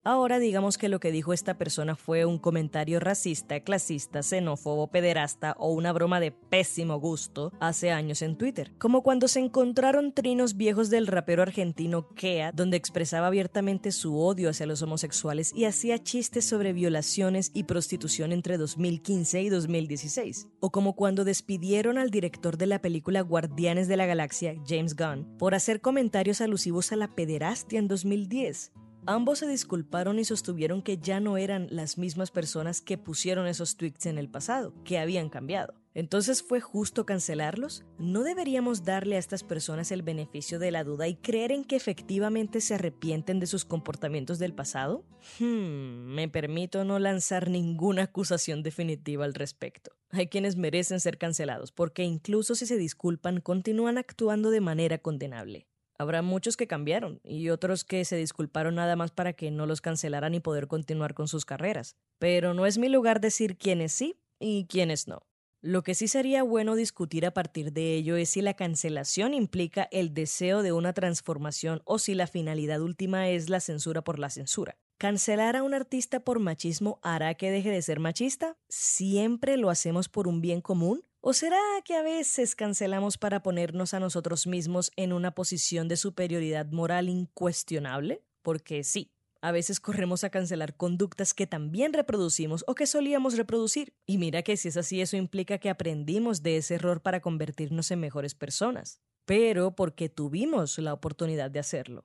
Ahora 0.06 0.38
digamos 0.38 0.76
que 0.76 0.90
lo 0.90 1.00
que 1.00 1.10
dijo 1.10 1.32
esta 1.32 1.56
persona 1.56 1.96
fue 1.96 2.26
un 2.26 2.38
comentario 2.38 3.00
racista, 3.00 3.60
clasista, 3.60 4.22
xenófobo, 4.22 4.88
pederasta 4.88 5.56
o 5.58 5.72
una 5.72 5.94
broma 5.94 6.20
de 6.20 6.30
pésimo 6.30 7.00
gusto 7.00 7.54
hace 7.58 7.90
años 7.90 8.20
en 8.20 8.36
Twitter, 8.36 8.72
como 8.76 9.02
cuando 9.02 9.28
se 9.28 9.40
encontraron 9.40 10.12
trinos 10.12 10.58
viejos 10.58 10.90
del 10.90 11.06
rapero 11.06 11.40
argentino 11.40 12.06
Kea, 12.10 12.52
donde 12.52 12.76
expresaba 12.76 13.28
abiertamente 13.28 13.92
su 13.92 14.20
odio 14.20 14.50
hacia 14.50 14.66
los 14.66 14.82
homosexuales 14.82 15.54
y 15.54 15.64
hacía 15.64 15.98
chistes 15.98 16.44
sobre 16.44 16.74
violaciones 16.74 17.50
y 17.54 17.64
prostitución 17.64 18.32
entre 18.32 18.58
2015 18.58 19.40
y 19.40 19.48
2016, 19.48 20.48
o 20.60 20.70
como 20.70 20.96
cuando 20.96 21.24
despidieron 21.24 21.96
al 21.96 22.10
director 22.10 22.58
de 22.58 22.66
la 22.66 22.82
película 22.82 23.22
Guardianes 23.22 23.88
de 23.88 23.96
la 23.96 24.04
Galaxia, 24.04 24.54
James 24.68 24.96
Gunn, 24.96 25.38
por 25.38 25.54
hacer 25.54 25.80
comentarios 25.80 26.42
alusivos 26.42 26.92
a 26.92 26.96
la 26.96 27.08
pederastia 27.08 27.78
en 27.78 27.88
2010. 27.88 28.70
Ambos 29.06 29.40
se 29.40 29.46
disculparon 29.46 30.18
y 30.18 30.24
sostuvieron 30.24 30.80
que 30.80 30.96
ya 30.96 31.20
no 31.20 31.36
eran 31.36 31.66
las 31.70 31.98
mismas 31.98 32.30
personas 32.30 32.80
que 32.80 32.96
pusieron 32.96 33.46
esos 33.46 33.76
tweets 33.76 34.06
en 34.06 34.16
el 34.16 34.30
pasado, 34.30 34.72
que 34.82 34.98
habían 34.98 35.28
cambiado. 35.28 35.74
Entonces, 35.92 36.42
¿fue 36.42 36.62
justo 36.62 37.04
cancelarlos? 37.04 37.84
¿No 37.98 38.22
deberíamos 38.22 38.82
darle 38.82 39.16
a 39.16 39.18
estas 39.18 39.44
personas 39.44 39.92
el 39.92 40.00
beneficio 40.00 40.58
de 40.58 40.70
la 40.70 40.84
duda 40.84 41.06
y 41.06 41.16
creer 41.16 41.52
en 41.52 41.64
que 41.64 41.76
efectivamente 41.76 42.62
se 42.62 42.74
arrepienten 42.74 43.40
de 43.40 43.46
sus 43.46 43.66
comportamientos 43.66 44.38
del 44.38 44.54
pasado? 44.54 45.04
Hmm, 45.38 46.14
me 46.14 46.28
permito 46.28 46.84
no 46.84 46.98
lanzar 46.98 47.50
ninguna 47.50 48.04
acusación 48.04 48.62
definitiva 48.62 49.26
al 49.26 49.34
respecto. 49.34 49.92
Hay 50.10 50.28
quienes 50.28 50.56
merecen 50.56 50.98
ser 50.98 51.18
cancelados 51.18 51.72
porque 51.72 52.04
incluso 52.04 52.54
si 52.54 52.64
se 52.64 52.78
disculpan 52.78 53.42
continúan 53.42 53.98
actuando 53.98 54.50
de 54.50 54.62
manera 54.62 54.96
condenable. 54.96 55.66
Habrá 55.96 56.22
muchos 56.22 56.56
que 56.56 56.66
cambiaron 56.66 57.20
y 57.22 57.50
otros 57.50 57.84
que 57.84 58.04
se 58.04 58.16
disculparon 58.16 58.74
nada 58.74 58.96
más 58.96 59.12
para 59.12 59.32
que 59.32 59.50
no 59.50 59.66
los 59.66 59.80
cancelaran 59.80 60.34
y 60.34 60.40
poder 60.40 60.66
continuar 60.66 61.14
con 61.14 61.28
sus 61.28 61.44
carreras. 61.44 61.96
Pero 62.18 62.52
no 62.52 62.66
es 62.66 62.78
mi 62.78 62.88
lugar 62.88 63.20
decir 63.20 63.56
quiénes 63.56 63.92
sí 63.92 64.16
y 64.40 64.66
quiénes 64.66 65.06
no. 65.06 65.22
Lo 65.60 65.82
que 65.82 65.94
sí 65.94 66.08
sería 66.08 66.42
bueno 66.42 66.74
discutir 66.74 67.24
a 67.24 67.32
partir 67.32 67.72
de 67.72 67.94
ello 67.94 68.16
es 68.16 68.28
si 68.28 68.42
la 68.42 68.52
cancelación 68.52 69.32
implica 69.32 69.88
el 69.92 70.12
deseo 70.12 70.62
de 70.62 70.72
una 70.72 70.92
transformación 70.92 71.80
o 71.86 71.98
si 71.98 72.14
la 72.14 72.26
finalidad 72.26 72.80
última 72.80 73.30
es 73.30 73.48
la 73.48 73.60
censura 73.60 74.02
por 74.02 74.18
la 74.18 74.28
censura. 74.28 74.76
¿Cancelar 74.98 75.56
a 75.56 75.62
un 75.62 75.72
artista 75.72 76.20
por 76.20 76.38
machismo 76.38 76.98
hará 77.02 77.34
que 77.34 77.50
deje 77.50 77.70
de 77.70 77.80
ser 77.80 77.98
machista? 77.98 78.58
¿Siempre 78.68 79.56
lo 79.56 79.70
hacemos 79.70 80.08
por 80.08 80.28
un 80.28 80.40
bien 80.40 80.60
común? 80.60 81.02
¿O 81.26 81.32
será 81.32 81.58
que 81.86 81.94
a 81.94 82.02
veces 82.02 82.54
cancelamos 82.54 83.16
para 83.16 83.42
ponernos 83.42 83.94
a 83.94 83.98
nosotros 83.98 84.46
mismos 84.46 84.92
en 84.94 85.10
una 85.10 85.34
posición 85.34 85.88
de 85.88 85.96
superioridad 85.96 86.66
moral 86.66 87.08
incuestionable? 87.08 88.22
Porque 88.42 88.84
sí, 88.84 89.10
a 89.40 89.50
veces 89.50 89.80
corremos 89.80 90.22
a 90.22 90.28
cancelar 90.28 90.76
conductas 90.76 91.32
que 91.32 91.46
también 91.46 91.94
reproducimos 91.94 92.62
o 92.66 92.74
que 92.74 92.86
solíamos 92.86 93.38
reproducir. 93.38 93.94
Y 94.04 94.18
mira 94.18 94.42
que 94.42 94.58
si 94.58 94.68
es 94.68 94.76
así, 94.76 95.00
eso 95.00 95.16
implica 95.16 95.56
que 95.56 95.70
aprendimos 95.70 96.42
de 96.42 96.58
ese 96.58 96.74
error 96.74 97.00
para 97.00 97.22
convertirnos 97.22 97.90
en 97.90 98.00
mejores 98.00 98.34
personas. 98.34 99.00
Pero 99.24 99.74
porque 99.74 100.10
tuvimos 100.10 100.76
la 100.76 100.92
oportunidad 100.92 101.50
de 101.50 101.60
hacerlo. 101.60 102.04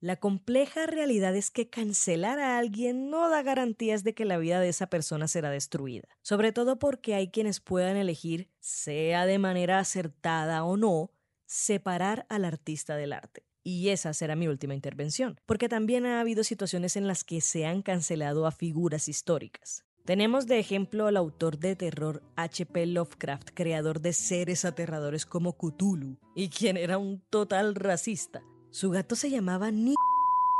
La 0.00 0.16
compleja 0.16 0.86
realidad 0.86 1.34
es 1.34 1.50
que 1.50 1.70
cancelar 1.70 2.38
a 2.38 2.58
alguien 2.58 3.08
no 3.08 3.30
da 3.30 3.42
garantías 3.42 4.04
de 4.04 4.14
que 4.14 4.26
la 4.26 4.36
vida 4.36 4.60
de 4.60 4.68
esa 4.68 4.88
persona 4.88 5.26
será 5.26 5.48
destruida, 5.50 6.06
sobre 6.20 6.52
todo 6.52 6.78
porque 6.78 7.14
hay 7.14 7.30
quienes 7.30 7.60
puedan 7.60 7.96
elegir, 7.96 8.50
sea 8.60 9.24
de 9.24 9.38
manera 9.38 9.78
acertada 9.78 10.64
o 10.64 10.76
no, 10.76 11.12
separar 11.46 12.26
al 12.28 12.44
artista 12.44 12.96
del 12.96 13.14
arte. 13.14 13.46
Y 13.62 13.88
esa 13.88 14.12
será 14.12 14.36
mi 14.36 14.48
última 14.48 14.74
intervención, 14.74 15.40
porque 15.46 15.68
también 15.68 16.04
ha 16.04 16.20
habido 16.20 16.44
situaciones 16.44 16.96
en 16.96 17.08
las 17.08 17.24
que 17.24 17.40
se 17.40 17.64
han 17.64 17.80
cancelado 17.80 18.46
a 18.46 18.52
figuras 18.52 19.08
históricas. 19.08 19.86
Tenemos 20.04 20.46
de 20.46 20.58
ejemplo 20.58 21.06
al 21.06 21.16
autor 21.16 21.58
de 21.58 21.74
terror 21.74 22.22
H.P. 22.36 22.86
Lovecraft, 22.86 23.50
creador 23.54 24.00
de 24.00 24.12
seres 24.12 24.64
aterradores 24.64 25.26
como 25.26 25.56
Cthulhu, 25.56 26.18
y 26.36 26.48
quien 26.50 26.76
era 26.76 26.98
un 26.98 27.22
total 27.28 27.74
racista. 27.74 28.42
Su 28.76 28.90
gato 28.90 29.16
se 29.16 29.30
llamaba 29.30 29.70
Ni 29.70 29.94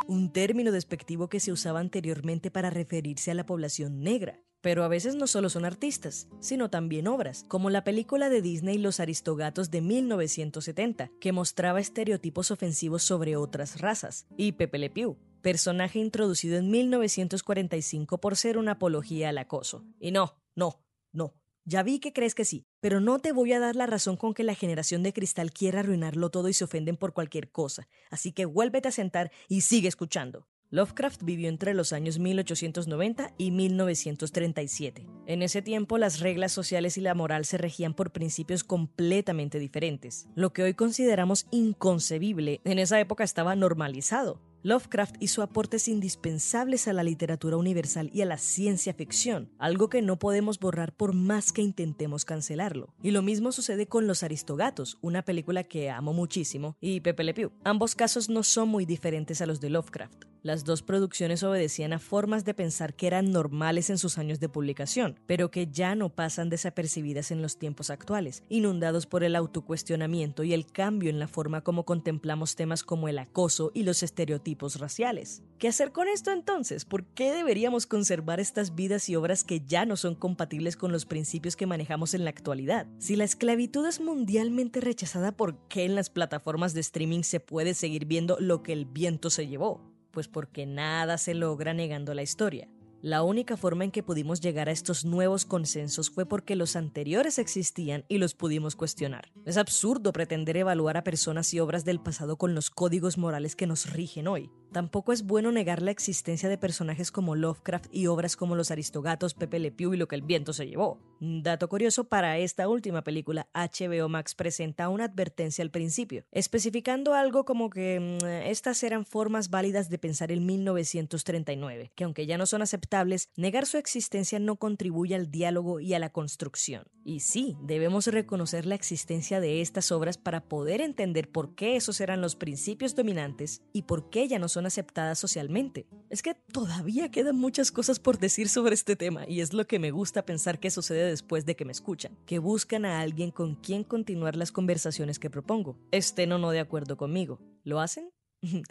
un 0.08 0.32
término 0.32 0.72
despectivo 0.72 1.28
que 1.28 1.38
se 1.38 1.52
usaba 1.52 1.80
anteriormente 1.80 2.50
para 2.50 2.70
referirse 2.70 3.30
a 3.30 3.34
la 3.34 3.44
población 3.44 4.00
negra. 4.00 4.40
Pero 4.62 4.84
a 4.84 4.88
veces 4.88 5.16
no 5.16 5.26
solo 5.26 5.50
son 5.50 5.66
artistas, 5.66 6.26
sino 6.40 6.70
también 6.70 7.08
obras, 7.08 7.44
como 7.46 7.68
la 7.68 7.84
película 7.84 8.30
de 8.30 8.40
Disney 8.40 8.78
Los 8.78 9.00
Aristogatos 9.00 9.70
de 9.70 9.82
1970, 9.82 11.10
que 11.20 11.32
mostraba 11.32 11.78
estereotipos 11.78 12.50
ofensivos 12.50 13.02
sobre 13.02 13.36
otras 13.36 13.82
razas, 13.82 14.26
y 14.38 14.52
Pepe 14.52 14.78
Le 14.78 14.88
Pew, 14.88 15.18
personaje 15.42 15.98
introducido 15.98 16.56
en 16.56 16.70
1945 16.70 18.16
por 18.16 18.36
ser 18.36 18.56
una 18.56 18.72
apología 18.72 19.28
al 19.28 19.36
acoso. 19.36 19.84
Y 20.00 20.10
no, 20.10 20.38
no, 20.54 20.80
no, 21.12 21.34
ya 21.66 21.82
vi 21.82 21.98
que 21.98 22.14
crees 22.14 22.34
que 22.34 22.46
sí, 22.46 22.64
pero 22.86 23.00
no 23.00 23.18
te 23.18 23.32
voy 23.32 23.52
a 23.52 23.58
dar 23.58 23.74
la 23.74 23.86
razón 23.86 24.16
con 24.16 24.32
que 24.32 24.44
la 24.44 24.54
generación 24.54 25.02
de 25.02 25.12
cristal 25.12 25.50
quiera 25.50 25.80
arruinarlo 25.80 26.30
todo 26.30 26.48
y 26.48 26.52
se 26.52 26.62
ofenden 26.62 26.96
por 26.96 27.12
cualquier 27.12 27.50
cosa. 27.50 27.88
Así 28.12 28.30
que 28.30 28.44
vuélvete 28.44 28.86
a 28.86 28.92
sentar 28.92 29.32
y 29.48 29.62
sigue 29.62 29.88
escuchando. 29.88 30.46
Lovecraft 30.70 31.24
vivió 31.24 31.48
entre 31.48 31.74
los 31.74 31.92
años 31.92 32.20
1890 32.20 33.34
y 33.38 33.50
1937. 33.50 35.04
En 35.26 35.42
ese 35.42 35.62
tiempo 35.62 35.98
las 35.98 36.20
reglas 36.20 36.52
sociales 36.52 36.96
y 36.96 37.00
la 37.00 37.14
moral 37.14 37.44
se 37.44 37.58
regían 37.58 37.92
por 37.92 38.12
principios 38.12 38.62
completamente 38.62 39.58
diferentes. 39.58 40.28
Lo 40.36 40.52
que 40.52 40.62
hoy 40.62 40.74
consideramos 40.74 41.48
inconcebible 41.50 42.60
en 42.62 42.78
esa 42.78 43.00
época 43.00 43.24
estaba 43.24 43.56
normalizado. 43.56 44.40
Lovecraft 44.66 45.14
hizo 45.20 45.42
aportes 45.42 45.86
indispensables 45.86 46.88
a 46.88 46.92
la 46.92 47.04
literatura 47.04 47.56
universal 47.56 48.10
y 48.12 48.22
a 48.22 48.26
la 48.26 48.36
ciencia 48.36 48.92
ficción, 48.94 49.48
algo 49.60 49.88
que 49.88 50.02
no 50.02 50.18
podemos 50.18 50.58
borrar 50.58 50.92
por 50.92 51.14
más 51.14 51.52
que 51.52 51.62
intentemos 51.62 52.24
cancelarlo. 52.24 52.92
Y 53.00 53.12
lo 53.12 53.22
mismo 53.22 53.52
sucede 53.52 53.86
con 53.86 54.08
Los 54.08 54.24
Aristogatos, 54.24 54.98
una 55.02 55.22
película 55.22 55.62
que 55.62 55.88
amo 55.88 56.12
muchísimo, 56.12 56.76
y 56.80 56.98
Pepe 56.98 57.22
Le 57.22 57.32
Pew. 57.32 57.52
Ambos 57.62 57.94
casos 57.94 58.28
no 58.28 58.42
son 58.42 58.68
muy 58.68 58.86
diferentes 58.86 59.40
a 59.40 59.46
los 59.46 59.60
de 59.60 59.70
Lovecraft. 59.70 60.24
Las 60.46 60.62
dos 60.62 60.82
producciones 60.82 61.42
obedecían 61.42 61.92
a 61.92 61.98
formas 61.98 62.44
de 62.44 62.54
pensar 62.54 62.94
que 62.94 63.08
eran 63.08 63.32
normales 63.32 63.90
en 63.90 63.98
sus 63.98 64.16
años 64.16 64.38
de 64.38 64.48
publicación, 64.48 65.18
pero 65.26 65.50
que 65.50 65.66
ya 65.66 65.96
no 65.96 66.08
pasan 66.08 66.50
desapercibidas 66.50 67.32
en 67.32 67.42
los 67.42 67.58
tiempos 67.58 67.90
actuales, 67.90 68.44
inundados 68.48 69.06
por 69.06 69.24
el 69.24 69.34
autocuestionamiento 69.34 70.44
y 70.44 70.54
el 70.54 70.64
cambio 70.64 71.10
en 71.10 71.18
la 71.18 71.26
forma 71.26 71.62
como 71.62 71.84
contemplamos 71.84 72.54
temas 72.54 72.84
como 72.84 73.08
el 73.08 73.18
acoso 73.18 73.72
y 73.74 73.82
los 73.82 74.04
estereotipos 74.04 74.78
raciales. 74.78 75.42
¿Qué 75.58 75.66
hacer 75.66 75.90
con 75.90 76.06
esto 76.06 76.30
entonces? 76.30 76.84
¿Por 76.84 77.02
qué 77.06 77.32
deberíamos 77.32 77.86
conservar 77.86 78.38
estas 78.38 78.76
vidas 78.76 79.08
y 79.08 79.16
obras 79.16 79.42
que 79.42 79.62
ya 79.66 79.84
no 79.84 79.96
son 79.96 80.14
compatibles 80.14 80.76
con 80.76 80.92
los 80.92 81.06
principios 81.06 81.56
que 81.56 81.66
manejamos 81.66 82.14
en 82.14 82.22
la 82.22 82.30
actualidad? 82.30 82.86
Si 82.98 83.16
la 83.16 83.24
esclavitud 83.24 83.84
es 83.84 84.00
mundialmente 84.00 84.80
rechazada, 84.80 85.32
¿por 85.32 85.58
qué 85.66 85.86
en 85.86 85.96
las 85.96 86.08
plataformas 86.08 86.72
de 86.72 86.82
streaming 86.82 87.22
se 87.22 87.40
puede 87.40 87.74
seguir 87.74 88.04
viendo 88.04 88.36
lo 88.38 88.62
que 88.62 88.72
el 88.72 88.84
viento 88.84 89.28
se 89.28 89.48
llevó? 89.48 89.95
Pues 90.16 90.28
porque 90.28 90.64
nada 90.64 91.18
se 91.18 91.34
logra 91.34 91.74
negando 91.74 92.14
la 92.14 92.22
historia. 92.22 92.70
La 93.02 93.22
única 93.22 93.58
forma 93.58 93.84
en 93.84 93.90
que 93.90 94.02
pudimos 94.02 94.40
llegar 94.40 94.70
a 94.70 94.72
estos 94.72 95.04
nuevos 95.04 95.44
consensos 95.44 96.08
fue 96.08 96.24
porque 96.24 96.56
los 96.56 96.74
anteriores 96.74 97.38
existían 97.38 98.06
y 98.08 98.16
los 98.16 98.32
pudimos 98.32 98.76
cuestionar. 98.76 99.30
Es 99.44 99.58
absurdo 99.58 100.14
pretender 100.14 100.56
evaluar 100.56 100.96
a 100.96 101.04
personas 101.04 101.52
y 101.52 101.60
obras 101.60 101.84
del 101.84 102.00
pasado 102.00 102.38
con 102.38 102.54
los 102.54 102.70
códigos 102.70 103.18
morales 103.18 103.56
que 103.56 103.66
nos 103.66 103.92
rigen 103.92 104.26
hoy. 104.26 104.50
Tampoco 104.72 105.12
es 105.12 105.24
bueno 105.24 105.52
negar 105.52 105.82
la 105.82 105.90
existencia 105.90 106.48
de 106.48 106.58
personajes 106.58 107.10
como 107.10 107.34
Lovecraft 107.34 107.86
y 107.92 108.06
obras 108.06 108.36
como 108.36 108.56
Los 108.56 108.70
Aristogatos, 108.70 109.34
Pepe 109.34 109.58
Le 109.58 109.72
Pew 109.72 109.94
y 109.94 109.96
Lo 109.96 110.08
que 110.08 110.16
el 110.16 110.22
viento 110.22 110.52
se 110.52 110.66
llevó. 110.66 110.98
Dato 111.18 111.68
curioso, 111.68 112.04
para 112.04 112.36
esta 112.38 112.68
última 112.68 113.02
película, 113.02 113.48
HBO 113.54 114.08
Max 114.08 114.34
presenta 114.34 114.90
una 114.90 115.04
advertencia 115.04 115.62
al 115.62 115.70
principio, 115.70 116.24
especificando 116.30 117.14
algo 117.14 117.44
como 117.44 117.70
que 117.70 118.18
mm, 118.20 118.26
estas 118.48 118.82
eran 118.82 119.06
formas 119.06 119.48
válidas 119.48 119.88
de 119.88 119.98
pensar 119.98 120.30
en 120.30 120.44
1939, 120.44 121.92
que 121.94 122.04
aunque 122.04 122.26
ya 122.26 122.36
no 122.36 122.44
son 122.44 122.60
aceptables, 122.60 123.30
negar 123.36 123.66
su 123.66 123.78
existencia 123.78 124.38
no 124.38 124.56
contribuye 124.56 125.14
al 125.14 125.30
diálogo 125.30 125.80
y 125.80 125.94
a 125.94 125.98
la 125.98 126.10
construcción. 126.10 126.84
Y 127.04 127.20
sí, 127.20 127.56
debemos 127.62 128.06
reconocer 128.08 128.66
la 128.66 128.74
existencia 128.74 129.40
de 129.40 129.60
estas 129.60 129.92
obras 129.92 130.18
para 130.18 130.42
poder 130.48 130.80
entender 130.80 131.30
por 131.30 131.54
qué 131.54 131.76
esos 131.76 132.00
eran 132.00 132.20
los 132.20 132.36
principios 132.36 132.94
dominantes 132.94 133.62
y 133.72 133.82
por 133.82 134.10
qué 134.10 134.28
ya 134.28 134.38
no 134.38 134.48
son 134.56 134.64
aceptadas 134.64 135.18
socialmente. 135.18 135.86
Es 136.08 136.22
que 136.22 136.32
todavía 136.32 137.10
quedan 137.10 137.36
muchas 137.36 137.70
cosas 137.70 137.98
por 137.98 138.18
decir 138.18 138.48
sobre 138.48 138.72
este 138.72 138.96
tema 138.96 139.28
y 139.28 139.42
es 139.42 139.52
lo 139.52 139.66
que 139.66 139.78
me 139.78 139.90
gusta 139.90 140.24
pensar 140.24 140.58
que 140.58 140.70
sucede 140.70 141.10
después 141.10 141.44
de 141.44 141.56
que 141.56 141.66
me 141.66 141.72
escuchan, 141.72 142.16
que 142.24 142.38
buscan 142.38 142.86
a 142.86 143.00
alguien 143.00 143.30
con 143.30 143.56
quien 143.56 143.84
continuar 143.84 144.34
las 144.34 144.52
conversaciones 144.52 145.18
que 145.18 145.28
propongo. 145.28 145.76
Estén 145.90 146.32
o 146.32 146.38
no 146.38 146.52
de 146.52 146.60
acuerdo 146.60 146.96
conmigo. 146.96 147.38
¿Lo 147.64 147.80
hacen? 147.80 148.10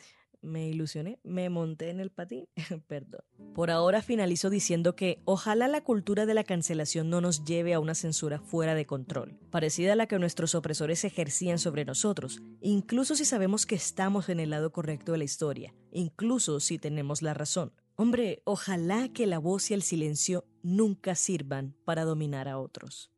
me 0.45 0.67
ilusioné, 0.67 1.19
me 1.23 1.49
monté 1.49 1.89
en 1.89 1.99
el 1.99 2.11
patín, 2.11 2.47
perdón. 2.87 3.21
Por 3.53 3.71
ahora 3.71 4.01
finalizo 4.01 4.49
diciendo 4.49 4.95
que 4.95 5.19
ojalá 5.25 5.67
la 5.67 5.83
cultura 5.83 6.25
de 6.25 6.33
la 6.33 6.43
cancelación 6.43 7.09
no 7.09 7.21
nos 7.21 7.45
lleve 7.45 7.73
a 7.73 7.79
una 7.79 7.95
censura 7.95 8.39
fuera 8.39 8.75
de 8.75 8.85
control, 8.85 9.37
parecida 9.49 9.93
a 9.93 9.95
la 9.95 10.07
que 10.07 10.19
nuestros 10.19 10.55
opresores 10.55 11.03
ejercían 11.03 11.59
sobre 11.59 11.85
nosotros, 11.85 12.41
incluso 12.61 13.15
si 13.15 13.25
sabemos 13.25 13.65
que 13.65 13.75
estamos 13.75 14.29
en 14.29 14.39
el 14.39 14.51
lado 14.51 14.71
correcto 14.71 15.11
de 15.11 15.17
la 15.19 15.23
historia, 15.23 15.73
incluso 15.91 16.59
si 16.59 16.77
tenemos 16.77 17.21
la 17.21 17.33
razón. 17.33 17.73
Hombre, 17.95 18.41
ojalá 18.43 19.07
que 19.09 19.25
la 19.25 19.39
voz 19.39 19.71
y 19.71 19.73
el 19.73 19.81
silencio 19.81 20.45
nunca 20.61 21.15
sirvan 21.15 21.75
para 21.85 22.03
dominar 22.03 22.49
a 22.49 22.57
otros. 22.57 23.14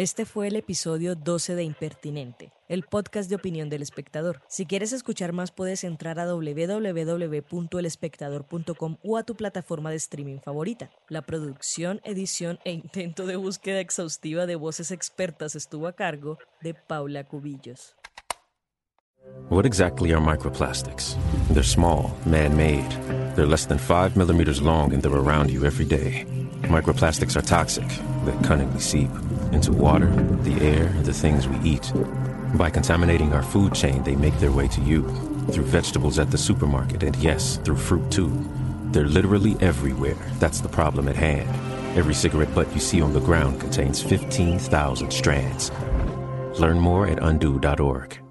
Este 0.00 0.24
fue 0.24 0.48
el 0.48 0.56
episodio 0.56 1.14
12 1.14 1.54
de 1.56 1.62
Impertinente, 1.62 2.54
el 2.68 2.84
podcast 2.84 3.28
de 3.28 3.36
opinión 3.36 3.68
del 3.68 3.82
espectador. 3.82 4.40
Si 4.48 4.64
quieres 4.64 4.94
escuchar 4.94 5.34
más 5.34 5.50
puedes 5.50 5.84
entrar 5.84 6.18
a 6.18 6.24
www.elespectador.com 6.24 8.96
o 9.04 9.18
a 9.18 9.24
tu 9.24 9.36
plataforma 9.36 9.90
de 9.90 9.96
streaming 9.96 10.38
favorita. 10.38 10.90
La 11.10 11.20
producción, 11.20 12.00
edición 12.02 12.58
e 12.64 12.72
intento 12.72 13.26
de 13.26 13.36
búsqueda 13.36 13.80
exhaustiva 13.80 14.46
de 14.46 14.56
voces 14.56 14.90
expertas 14.90 15.54
estuvo 15.54 15.86
a 15.86 15.92
cargo 15.92 16.38
de 16.62 16.72
Paula 16.72 17.24
Cubillos. 17.24 17.94
What 19.50 19.66
exactly 19.66 20.14
are 20.14 20.22
microplastics? 20.22 21.14
They're 21.52 21.62
small, 21.62 22.16
man 22.24 22.56
made. 22.56 22.88
They're 23.36 23.46
less 23.46 23.66
than 23.66 23.78
five 23.78 24.16
millimeters 24.16 24.62
long 24.62 24.94
and 24.94 25.02
they're 25.02 25.12
around 25.12 25.50
you 25.50 25.66
every 25.66 25.84
day. 25.84 26.24
Microplastics 26.70 27.36
are 27.36 27.42
toxic. 27.42 27.86
They 28.24 28.32
cunningly 28.48 28.80
seep 28.80 29.10
into 29.52 29.72
water, 29.72 30.10
the 30.42 30.60
air, 30.60 30.86
and 30.86 31.04
the 31.04 31.12
things 31.12 31.48
we 31.48 31.58
eat. 31.60 31.92
By 32.54 32.70
contaminating 32.70 33.32
our 33.32 33.42
food 33.42 33.74
chain, 33.74 34.02
they 34.02 34.16
make 34.16 34.38
their 34.38 34.52
way 34.52 34.68
to 34.68 34.80
you 34.80 35.02
through 35.50 35.64
vegetables 35.64 36.18
at 36.18 36.30
the 36.30 36.38
supermarket, 36.38 37.02
and 37.02 37.16
yes, 37.16 37.58
through 37.58 37.76
fruit 37.76 38.10
too. 38.10 38.30
They're 38.92 39.06
literally 39.06 39.56
everywhere. 39.60 40.18
That's 40.38 40.60
the 40.60 40.68
problem 40.68 41.08
at 41.08 41.16
hand. 41.16 41.48
Every 41.96 42.14
cigarette 42.14 42.54
butt 42.54 42.72
you 42.74 42.80
see 42.80 43.00
on 43.00 43.12
the 43.12 43.20
ground 43.20 43.60
contains 43.60 44.02
15,000 44.02 45.12
strands. 45.12 45.70
Learn 46.58 46.78
more 46.78 47.06
at 47.06 47.22
undo.org. 47.22 48.29